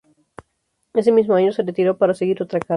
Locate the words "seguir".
2.15-2.41